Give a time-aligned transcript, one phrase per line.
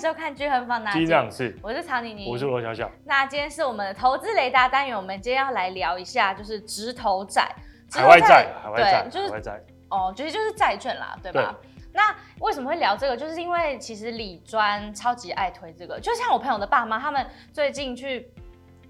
[0.00, 2.90] 收看《均衡放大镜》，是，我是曹妮妮，我是罗小小。
[3.04, 7.54] 那今天是我们的投资雷达单元，我们今天要来聊一下，就是直投债、
[7.92, 9.60] 海外债、海外债，就是海外债。
[9.90, 11.54] 哦，其实就是债券啦，对吧？
[11.60, 13.14] 对那为什么会聊这个？
[13.14, 18.32] 就是因为其实李专超级爱推这个，就像我朋友的爸妈，他们最近去，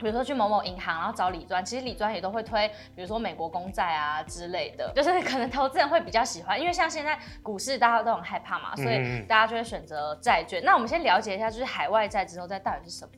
[0.00, 2.66] 比如说去某某银行，然后找理专，其实理专也都会推，
[2.96, 10.62] 比如说美国公债啊之类的，就是可能投资人会比较喜欢，因为像现在股市大家都很害怕嘛，所以大家就会选择债券。
[10.62, 13.12] 嗯、那我们先了解一下，就是海外债、之后债到底是什么？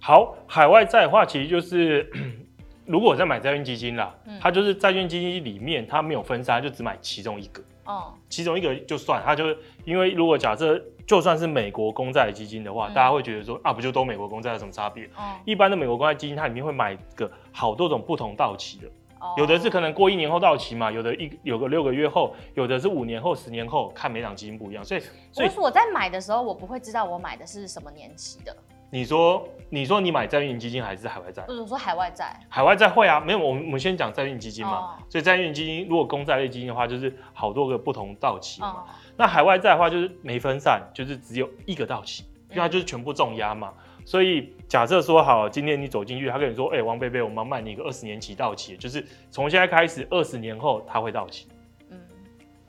[0.00, 2.10] 好，海外债的话，其实就是
[2.86, 7.62] 如果我在买债券基金啦，嗯、它就是债券基金里面它没有分散，就只买其中一个。
[7.84, 9.44] 哦，其中一个就算，他就
[9.84, 15.04] 因为如果假设就算是美国公债基金的话，嗯、大家会觉得说啊，不就都美国公债有什么差别？
[15.16, 25.02] 哦，一般的美国公债基金它里面会买个好多种不同到期的，哦，有的是可能过一年后到期嘛，有的一有个六个月后，有的是五年后、十年后，看每档基金不一样，所以
[25.32, 28.56] 所以我在买的时候，我不会知道我买的是什么年期的。
[28.94, 31.42] 你说，你说你买债券基金还是海外债？
[31.44, 32.38] 不是，我说海外债。
[32.50, 34.72] 海外债会啊，没有，我们我们先讲债券基金嘛。
[34.72, 38.68] 哦、所以债券基金如果公债类基金的话，就是好多个不同到期嘛。
[38.68, 38.84] 哦、
[39.16, 43.72] 那海外债的话就是没分散，就是只有一个到期，因为它就是全部重压嘛。
[43.98, 51.48] 嗯、所以假设说好，今天你走进去，他跟你说，哎、欸，王贝贝，我们要卖你一个二十年期到期，就是从现在开始二十年后它会到期。
[51.88, 51.98] 嗯。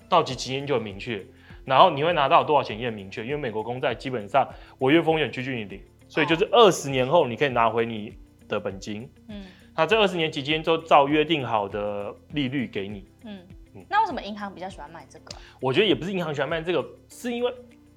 [0.07, 1.21] 到期期间就很明确，
[1.65, 4.47] 然后你会拿到多少钱也很明确，因为美国公债基本上
[4.79, 5.81] 违约风险趋近于零。
[6.13, 8.13] 所以就是二十年后你可以拿回你
[8.47, 9.43] 的本金，嗯，
[9.75, 13.39] 那这二十年期间就照约定好的利率给你，嗯
[13.73, 13.83] 嗯。
[13.89, 15.35] 那为什么银行比较喜欢卖这个？
[15.59, 17.51] 我觉得也不是银行喜欢卖这个，是因为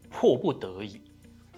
[0.08, 0.98] 迫不得已。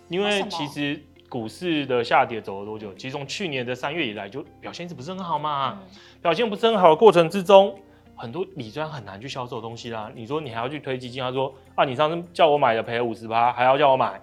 [0.09, 2.93] 因为其实股市的下跌走了多久？
[2.95, 7.79] 其实从去年的三月以来就表现一直不是很好嘛，嗯、表现不是很好的过程之中，
[8.17, 10.11] 很多理专很难去销售东西啦。
[10.13, 14.21] 你说你还要去推基金，他说啊，你上次叫我买的赔了五十趴，还要叫我买。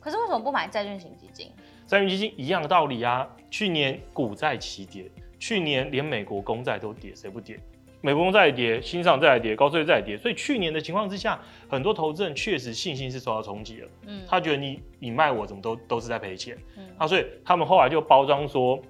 [0.00, 1.52] 可是为什么不买债券型基金？
[1.86, 3.28] 债券基金一样的道理啊。
[3.50, 7.58] 去年股债齐跌，去年连美国公债都跌，谁不跌？
[8.00, 10.16] 美国公债也跌，新上债也跌，高收益债也跌。
[10.16, 11.38] 所以去年的情况之下，
[11.68, 13.88] 很多投资人确实信心是受到冲击了。
[14.06, 16.56] 嗯，他觉得你你卖我怎么都都是在赔钱。
[16.78, 18.80] 嗯，啊，所以他们后来就包装说，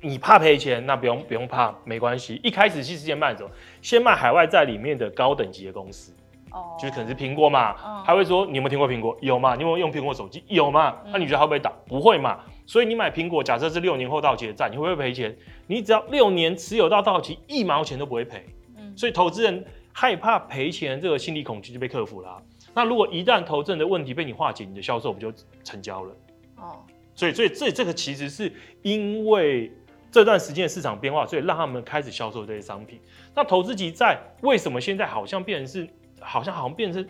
[0.00, 2.38] 你怕赔钱，那不用不用怕，没关系。
[2.44, 3.50] 一开始其实先卖什么？
[3.82, 6.14] 先卖海外债里面的高等级的公司。
[6.52, 9.16] 哦，就是可能是苹果嘛，嗯、他会说，你有没有听过苹果？
[9.20, 9.54] 有嘛？
[9.54, 10.42] 你有没有用苹果手机？
[10.48, 10.96] 有嘛？
[11.04, 11.72] 那、嗯啊、你觉得它会不会倒？
[11.86, 12.40] 不会嘛。
[12.66, 15.36] 所以你买苹果，假设是六年后到期的债，你会不会赔钱？
[15.66, 18.44] 你只要六年持有到到期，一毛钱都不会赔。
[18.76, 22.42] 嗯，所以投资人害怕赔钱这个心理恐惧就被克服了、啊。
[22.74, 25.32] 那如果一旦投资人的问题被你化解，你的销售不就
[25.62, 26.14] 成交了？
[26.56, 26.78] 哦，
[27.14, 29.72] 所以所以这这个其实是因为
[30.10, 33.00] 这段时间的市场变化，所以让他们开始销售这些商品。
[33.36, 35.88] 那投资级债为什么现在好像变成是？
[36.20, 37.06] 好像好像变成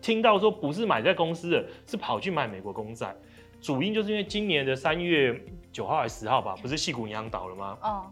[0.00, 3.14] 听到说不是买在公司的，是跑去买美国公债，
[3.60, 5.38] 主因就是因为今年的三月
[5.72, 7.78] 九号还是十号吧，不是细谷银行倒了吗？
[7.82, 8.06] 哦，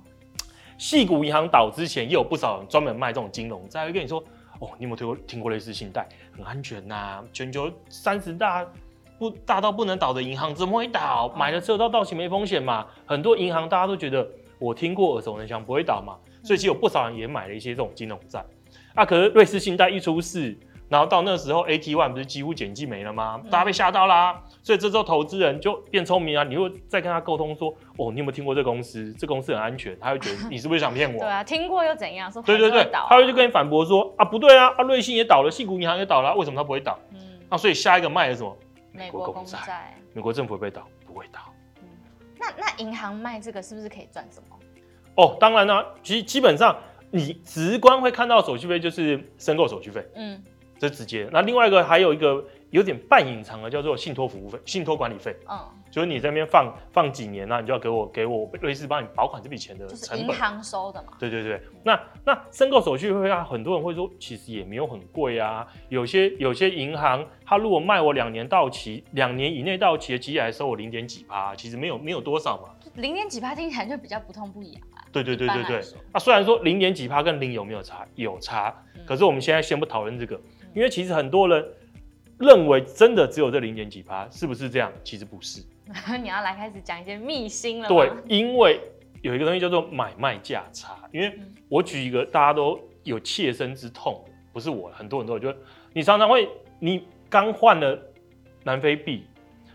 [0.76, 4.22] 细谷银行倒之前也有不少人专门卖这种金融债，会跟你说
[4.60, 7.24] 哦，你有没有听过听过类似信贷很安全呐、啊？
[7.32, 8.66] 全球三十大
[9.18, 11.32] 不大到不能倒的银行怎么会倒？
[11.36, 12.86] 买了之后到到期没风险嘛？
[13.06, 14.28] 很多银行大家都觉得
[14.58, 18.44] 我听过耳熟能详不会倒嘛，所以其实有不少人也买了一些这种金融债。
[18.57, 18.57] 那、
[18.94, 20.56] 啊、可是瑞士信贷一出事，
[20.88, 23.40] 然后到那时候 AT One 不是几乎减记没了吗？
[23.50, 26.42] 大家被吓到啦，嗯、所以这时候投资人就变聪明啊！
[26.42, 29.12] 你会再跟他沟通说，哦，你有没有听过这公司？
[29.18, 31.18] 这公司很安全，他会觉得你是不是想骗我？
[31.20, 32.32] 对啊，听过又怎样？
[32.32, 36.98] 说对对对，他会就跟你反驳说啊，不对啊，啊瑞信也倒了，信谷银行也倒了，为什么它不会倒？
[37.12, 37.18] 嗯，
[37.50, 38.56] 那所以下一个卖的是什么？
[38.90, 40.82] 美国公债，美国政府会不会倒？
[41.06, 41.40] 不会倒。
[41.82, 41.88] 嗯，
[42.40, 44.56] 那那银行卖这个是不是可以赚什么？
[45.16, 46.74] 哦，当然啦、啊，其实基本上。
[47.10, 50.42] 你直观会看到手续费就是申购手续费，嗯，
[50.78, 51.28] 这直接。
[51.32, 55.58] 那另外一个还有一个有点半隐藏的，叫做信托服务费、信托管理费，嗯，
[55.90, 61.14] 就是你在那边放放几年啊，你就要给我给我类似帮你保管这笔钱的成本，银行收的嘛。
[61.18, 72.74] 对对对，那那申购手续费啊，很多人会说其实也没有很贵啊，有些有些银行他如果卖我两年到期，两年以内到期的，其实还收我零点几趴，其实没有没有多少嘛。
[72.96, 74.97] 零点几趴听起来就比较不痛不痒啊。
[75.10, 75.80] 对对对对对，
[76.12, 78.06] 那、啊、虽然说零点几趴跟零有没有差？
[78.14, 81.64] 有差，嗯、可是我们现在先不讨论这个，嗯、因为其实很多人
[82.38, 84.92] 认为真的只有这零点几趴，是不是这样？
[85.02, 85.62] 其实不是。
[86.22, 87.88] 你要来开始讲一些秘辛了。
[87.88, 88.78] 对，因为
[89.22, 90.94] 有一个东西叫做买卖价差。
[91.10, 94.22] 因为我举一个大家都有切身之痛，
[94.52, 95.58] 不是我，很多人都有，就
[95.94, 96.46] 你常常会，
[96.78, 97.98] 你刚换了
[98.62, 99.24] 南非币，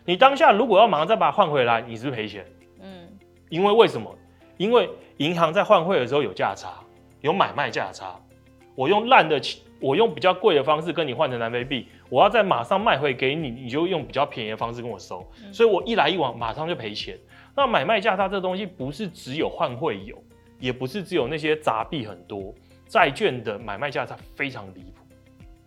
[0.05, 2.45] 你当下如果要马上再把它换回来，你是不是赔钱？
[2.79, 3.09] 嗯，
[3.49, 4.15] 因为为什么？
[4.57, 6.73] 因为银行在换汇的时候有价差，
[7.21, 8.19] 有买卖价差。
[8.75, 9.39] 我用烂的，
[9.79, 17.17] 我用比较贵的方式跟你换成南非币，我要再马上卖回给你，你就用比较便宜的方式跟我收，嗯、所以我一来一往马上就赔钱。
[17.55, 20.17] 那买卖价差这个东西不是只有换汇有，
[20.59, 22.51] 也不是只有那些杂币很多，
[22.87, 25.05] 债券的买卖价差非常离谱。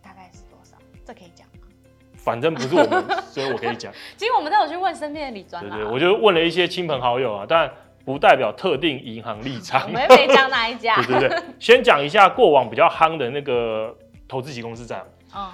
[0.01, 0.75] 大概是多少？
[1.05, 1.67] 这可以讲吗？
[2.13, 3.93] 反正不是我们，所以我可以讲。
[4.17, 7.71] 其实我们都有去问身边的理专，啊，对对，我就问了一些亲朋好友啊，但
[8.07, 9.81] 不代表特定银行立场。
[9.85, 10.95] 我们没讲哪一家。
[11.03, 13.93] 对对对，先讲一下过往比较夯的那个
[14.29, 15.03] 投资级公司债。
[15.35, 15.51] 嗯，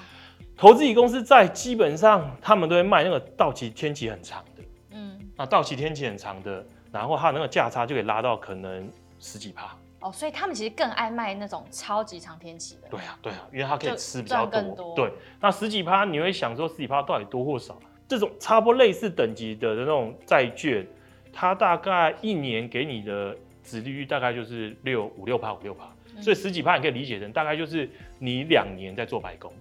[0.55, 4.63] 投资级公司债基本上他们都会卖那个到期天期很长的。
[4.91, 9.75] 嗯，那到期天期很长的，然后它那个价差就可以拉到可能十几趴。
[10.01, 12.87] 哦，所以他们其实更爱卖那种超级长天期的。
[12.91, 14.61] 对啊，对啊，因为它可以吃比较多。
[14.75, 17.75] 多对，那十几趴你会想说十几趴到底多或少？
[18.07, 20.85] 这种差不多类似等级的那种债券，
[21.33, 25.85] 它大概一年给你的殖利率大概就是六五六趴五六趴，
[26.21, 27.89] 所以十几趴你可以理解成大概就是
[28.19, 29.51] 你两年在做白工。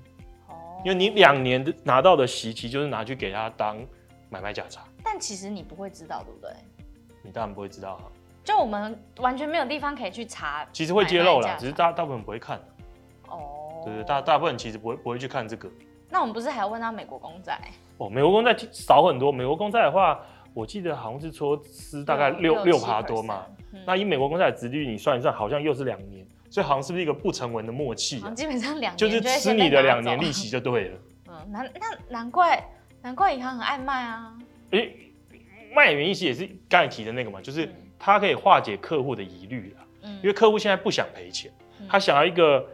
[0.48, 0.80] 哦。
[0.84, 3.78] 因为你两年的拿到的息期就是拿去给他当
[4.28, 4.82] 买卖价差。
[5.02, 6.50] 但其实你不会知道，对不对？
[7.22, 8.04] 你当然不会知道哈。
[8.44, 12.60] 就我们完全没有地方可以去查，其实会揭露啦，只是大大部分人不会看。
[13.28, 15.70] 哦，对对，大大部分人其实不会不会去看这个。
[16.10, 17.58] 那我们不是还要问到美国公债？
[17.98, 19.30] 哦，美国公债少很多。
[19.30, 20.20] 美国公债的话，
[20.54, 23.46] 我记得好像是说是大概六六趴多嘛。
[23.72, 28.30] 嗯、那以美国公债的殖利率，你算一算，好像又是两年，所以好像是不是一个不成文的默契、啊？
[28.36, 30.98] 基本上两年就是吃你的两年利 息就对了。
[31.28, 32.68] 嗯，难那难怪
[33.00, 34.34] 难怪银行很爱卖啊。
[34.70, 34.96] 诶、欸，
[35.74, 37.66] 卖的原因其实也是刚才提的那个嘛，就是。
[37.66, 37.72] 嗯
[38.04, 42.66] 它可以化解客户的疑虑啦，嗯，因为客户现在不想赔钱，嗯，他想要一个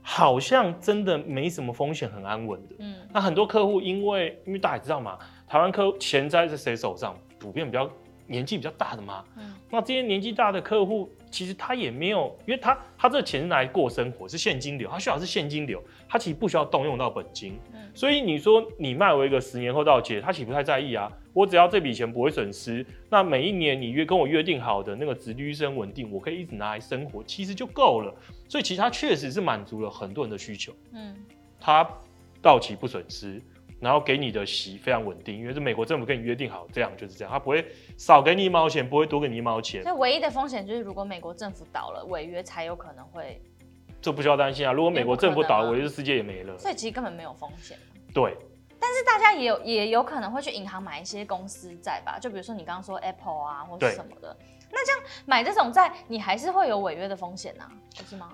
[0.00, 5.18] 好像真的没什么风险、很安稳的，嗯，那很多客户因为因为大家也知道嘛，
[5.52, 7.86] 台湾客户钱在是谁手上，普遍比较
[8.26, 11.10] 年纪比较大的嘛，嗯，那这些年纪大的客户。
[11.30, 17.58] 其实他也没有，因为他他这个钱来过生活，是现金流，他需要是现金流，他其实不需要动用到本金。
[17.74, 21.10] 嗯，所以你说你卖我一个十年后到期，他岂不太在意啊？
[21.34, 28.14] 我只要这笔钱不会损失，那每一年你约跟我约定好的那个值率生稳定，我可以一直拿来生活，其实就够了。
[28.48, 30.74] 所以其实他确实是满足了很多人的需求。
[30.92, 31.16] 嗯，
[31.60, 31.86] 他
[32.42, 33.40] 到期不损失。
[33.82, 37.66] 然后给你的息非常稳定，因为是美国政府跟你约定好，这样就是这样，他不会
[37.98, 39.82] 少给你一毛钱，不会多给你一毛钱。
[39.82, 43.42] 所以唯一的风险就是，如果美国政府倒了，违约才有可能会。
[44.00, 44.72] 这不需要担心啊！
[44.72, 46.56] 如果美国政府倒了，违约世界也没了。
[46.58, 47.76] 所以其实根本没有风险。
[48.14, 48.36] 对。
[48.80, 52.18] 但是大家也有也有可能会去银行买一些公司债吧？
[52.20, 54.36] 就比如说你刚刚说 Apple 啊，或者什么的。
[54.72, 58.32] 那这样买这种债，你还是会有违约的风险啊，不是吗？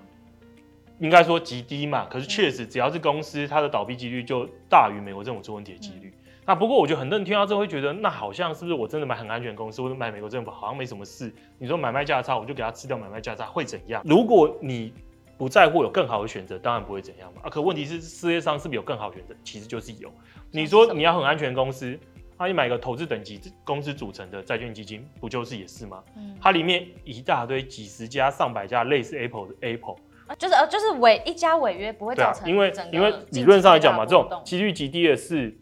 [0.99, 6.09] 应该说极低嘛，可是确实只要是公司，它的倒闭几率就大于美国政府出问题的几率。
[6.09, 11.33] 嗯、那不过我觉得很多人听到之后会觉得，那好像是不是我真的买很安全的公司，或者买美国政府好像没什么事？
[11.57, 14.01] 你说买卖价差，我就给他吃掉买卖价差会怎样？
[14.05, 14.93] 如果你
[15.37, 17.43] 不在乎有更好的选择，当然不会怎样嘛。
[17.45, 19.33] 啊，可问题是世界上是不是有更好选择？
[19.41, 20.11] 其实就是有。
[20.51, 21.97] 你说你要很安全的公司，
[22.37, 26.03] 那、啊、你买个投资等级公司组成的债券基金，不就是也是吗？
[26.17, 29.95] 嗯，它里面一大堆几十家、上百家类似 Apple 的 Apple。
[30.37, 35.57] 就是呃，就是违一家违约不会造成，因为因为理论上来讲嘛，这种几率极低的是，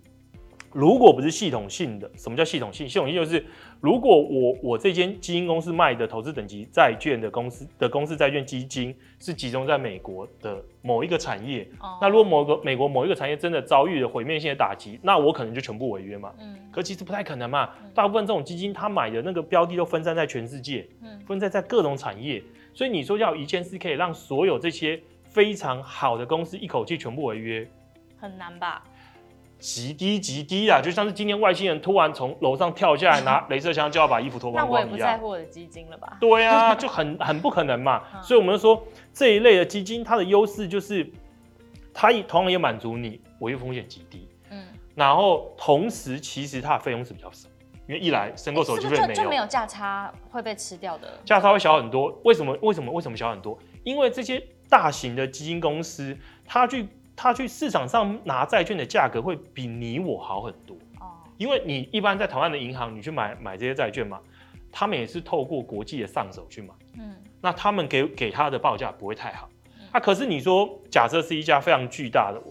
[0.71, 2.87] 如果不是系统性的，什么叫系统性？
[2.87, 3.45] 系统性就是
[3.79, 16.33] 如果我我这间基金公司卖的投资等级债券的公司的公司债券基金是集中在美国的某一个产业，哦、那如果某个美国某一个产业真的遭遇了毁灭性的打击，那我可能就全部违约嘛。
[16.39, 22.43] 嗯，可其实不太可能嘛，大部分这种基金它买的那个标的都分散在全世界，嗯，分散在各种产业。
[22.77, 27.67] 所以你说要一件事可以让所有这些非常好的公司一口气全部违约，
[28.19, 28.83] 很难吧？
[29.57, 30.79] 极低极低啊！
[30.79, 34.91] 就像是今天外星人突然从楼上跳下来拿 镭射枪就要把衣服脱光光一样。
[34.91, 36.17] 那我也不在乎我的基金了吧？
[36.21, 38.03] 对啊， 就很很不可能嘛。
[38.21, 41.11] 所以我们就说这一类的基金，它的优势就是
[41.91, 44.29] 它同样也满足你违约风险极低。
[44.51, 47.49] 嗯，然后同时其实它的费用是比较少。
[47.87, 52.13] 因为一来申购手续费没有，就没有价差会被吃掉的，价差会小很多。
[52.25, 52.57] 为什么？
[52.61, 52.91] 为什么？
[52.91, 53.57] 为什么小很多？
[53.83, 56.15] 因为这些大型的基金公司，
[56.45, 60.75] 他去他去市场上拿债券的价格会比你我好很多。
[60.99, 64.19] 哦，因为你一般在台湾的银行，你去买买这些债券嘛，
[64.69, 66.73] 他们也是透过国际的上手去买。
[66.97, 69.47] 嗯，那他们给给他的报价不会太好。
[69.79, 72.41] 嗯、啊，可是你说，假设是一家非常巨大的。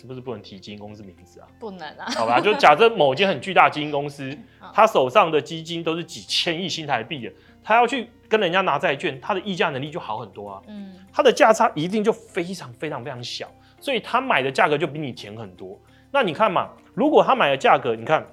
[0.00, 1.46] 是不是不能提基金公司名字啊？
[1.58, 2.06] 不能啊。
[2.16, 4.34] 好吧，就假设某间很巨大的基金公司，
[4.72, 10.62] 他手上的基金都是几千亿新台币的，他要去跟人家拿债券，他的议价能力就好很多啊。
[10.68, 13.46] 嗯，他的价差一定就非常非常非常小，
[13.78, 15.78] 所以他买的价格就比你甜很多。
[16.10, 18.26] 那你看嘛，如果他买的价格，你看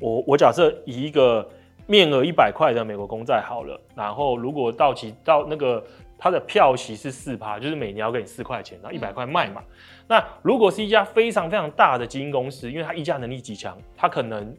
[0.00, 1.48] 我我假设以一个
[1.86, 5.84] 面额一百块的美国公债好了，然后如果到期到那个。
[6.24, 9.60] 它的票息是四趴，就是每年要给你四块钱，然后一百块卖嘛。
[9.60, 14.54] 嗯、那如果是一家非常非常大的基金公司，因为它议价能力极强，它可能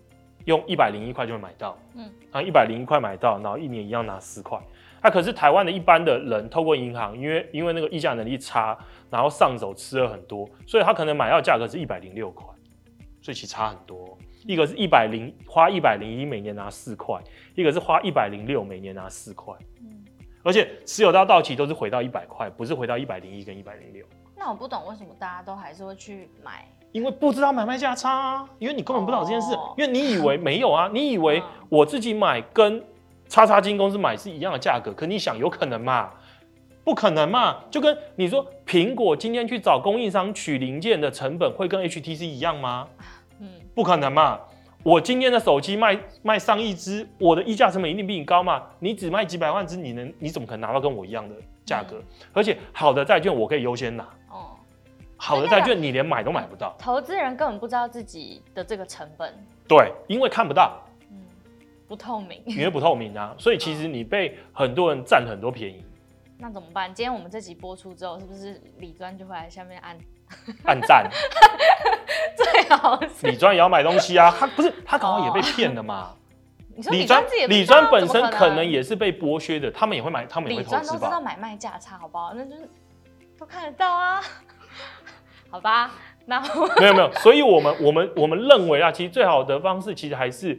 [0.46, 4.60] 用一百零一块就会买到，嗯，啊一百零一块买到，然后一年一样拿四块。
[5.00, 8.76] 那、啊、可是台湾的一般的人透过银行，因为因为那个议价能力差，
[9.12, 12.48] 然后上手吃了很多，所以他可能买到价格是一百零六块，
[13.22, 14.18] 所以其实差很多。
[14.48, 17.22] 一个是一百零花一百零一每年拿四块，
[17.54, 19.54] 一个是花一百零六每年拿四块。
[19.82, 20.04] 嗯，
[20.42, 24.04] 而且持有到到期都是回到一百块，不是回到一百零一跟一百零六。
[24.44, 26.68] 那我不懂为什么大家都还是会去买？
[26.92, 32.84] 因为不知道买卖价差啊，因为你根本不知道这件事，哦、因为你以为没有啊，你以为我自己买跟
[33.30, 36.12] 叉叉金公司买是一样的价格，可你想有可能吗？
[36.84, 37.64] 不可能嘛？
[37.72, 42.90] 就跟你说苹果今天去找供应商取零件的成本会跟 HTC 一样吗？
[43.40, 44.42] 嗯不可能嘛！
[44.84, 48.62] 我今天的手机卖卖上亿只，我的溢价成本一定比你高嘛？
[48.80, 51.34] 你只卖几百万只，你能你怎么可能拿到跟我一样的
[51.66, 51.98] 价格？
[51.98, 54.04] 嗯、而且好的债券我可以优先拿。
[54.30, 54.52] 哦，
[55.18, 56.76] 好的债券你连买都买不到。
[56.78, 59.34] 投资人根本不知道自己的这个成本。
[59.68, 60.82] 对，因为看不到。
[61.10, 61.18] 嗯，
[61.88, 62.42] 不透明。
[62.48, 65.84] 因为不透明啊，所以其实你被很多人占很多便宜。
[66.38, 66.94] 那怎么办？
[66.94, 69.98] 今天我们这集播出之后，是不是李专就会来下面按？
[70.66, 71.08] 按赞，
[72.36, 76.16] 最好是理专也要买东西啊，他不是他刚好也被骗了嘛？
[76.76, 80.82] 你说李专自己理专本身可能也是被剥削的，他们也会买，他们也会投资吧？
[80.82, 82.34] 理专都知道买卖价差，好不好？
[82.34, 82.68] 那就是
[83.38, 84.22] 都看得到啊，
[85.50, 85.92] 好吧？
[86.26, 86.40] 那
[86.80, 90.58] 没有没有，所以我们我们我们认为啊，其实最好的方式其实还是，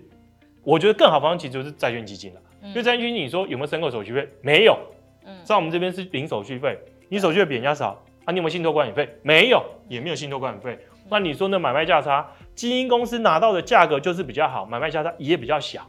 [0.62, 2.40] 我觉得更好方式其实就是债券基金了。
[2.62, 4.28] 嗯、因为债券基金，你说有没有申购手续费？
[4.42, 4.78] 没有。
[5.24, 6.78] 嗯，在我们这边是零手续费，
[7.08, 7.98] 你手续费比人家少。
[8.26, 9.18] 啊，你有没有信托管理费？
[9.22, 10.78] 没有，也没有信托管理费。
[11.10, 15.86] 那你说那买卖价差，基金公司拿到的价格就是比较好，买卖价差也比较小。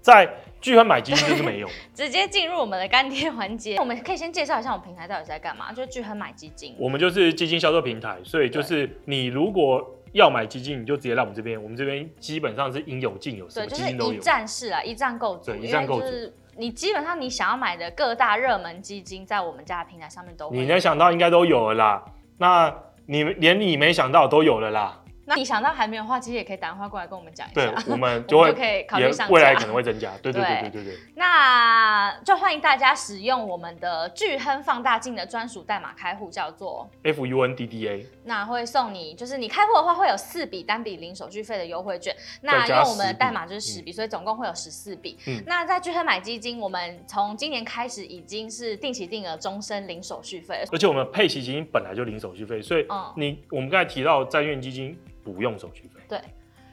[0.00, 0.28] 嗯，在
[0.60, 1.68] 聚亨买基金就是没有。
[1.94, 5.72] 直接进入我们的干爹环节，我们可以先介绍一下我们平台到底在干嘛？
[5.72, 6.74] 就是聚亨买基金。
[6.78, 11.62] 我们就是基金销售平台，所以就是你如果要买基金，你就直接来我们这边。
[11.62, 14.14] 我们这边基本上是应有尽有，什么基金都有。
[14.14, 15.52] 一站式啊，一站购足。
[15.52, 16.06] 对，一站购足。
[16.56, 20.52] 你基本上你想要买的各大热门基金，在我们家的平台上面都有。
[20.52, 22.04] 你能想到应该都有了啦。
[22.38, 22.74] 那
[23.06, 24.99] 你连你没想到都有了啦。
[25.30, 27.70] 那你想到还没有的话，其实也可以打电话过来跟我们讲一下。
[27.70, 29.32] 对， 我们就会就可以考虑上架。
[29.32, 30.10] 未来可能会增加。
[30.20, 30.98] 对对对对对对。
[31.14, 38.06] 那就欢迎大家使用我们的巨亨放大镜的专属代码开户，叫做 FUNDDA。
[38.24, 42.12] 那会送你，就是你开户的话会有四笔单笔零手续费的优惠券。
[42.40, 45.16] 那用我们的代码就是十笔，嗯、所以总共会有十四笔。
[45.28, 45.40] 嗯。
[45.46, 50.64] 那在巨亨买基金，我们从今年开始已经是定期定额终身零手续费。
[50.72, 52.84] 而且我们配息基金本来就零手续费，所以
[53.14, 54.98] 你、嗯、我们刚才提到债券基金。
[55.22, 56.00] 不用手续费。
[56.08, 56.20] 对，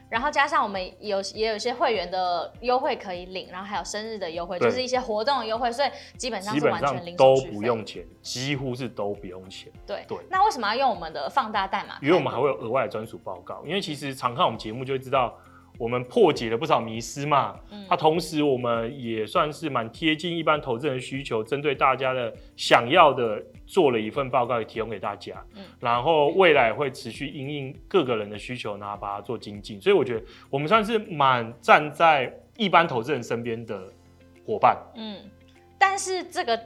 [0.08, 9.70] 然后加上我们有也有一些会员的优惠可以领，然后还有生日的优惠，对就是一些活动的优惠，所以基本上是完全零手续费，都不用钱，几乎是都不用钱。
[9.86, 10.18] 对对。
[10.30, 11.98] 那为什么要用我们的放大代码？
[12.02, 15.38] 因为我们还会有额外的专属报告，因为其实常看我们节目就会知道。
[15.78, 17.54] 我们破解了不少迷思嘛，
[17.88, 25.42] 它、嗯、同时我们也算是蛮贴近一般投资人的需求，针对大家的想要的做了一份报告，也提供给大家。
[25.54, 29.80] 嗯，然后未来会持续因应各个人的需求，然后把它做精进。
[29.80, 33.90] 所以我觉得我们算是蛮站在一般投资人身边的
[34.44, 34.76] 伙伴。
[34.96, 35.16] 嗯，
[35.78, 36.60] 但是这个。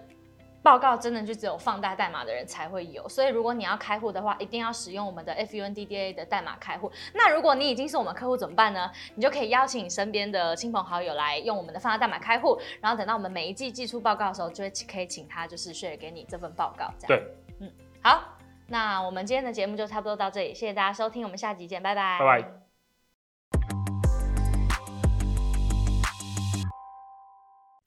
[0.62, 6.90] 报告真的就只有放大代码的人才会有，所以如果你要开户的话，一定要使用我们的 FUNDDA 的代码开户。
[7.12, 8.90] 那如果你已经是我们客户怎么办呢？
[9.16, 16.88] 你就可以邀请你身边的亲朋好友来用我们的放大代码开户，然后等到我们每一季寄出报告的时候，就会可以请他就是 share 给你这份报告。
[16.99, 17.09] 这样。
[17.09, 18.23] 对，嗯，好，
[18.69, 22.62] 那我们今天的节目就差不多到这里，谢谢大家收听，我们下集见，拜拜，拜拜。